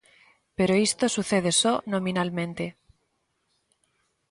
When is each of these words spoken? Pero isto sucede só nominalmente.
Pero 0.57 0.79
isto 0.87 1.05
sucede 1.15 1.51
só 1.61 1.73
nominalmente. 1.93 2.65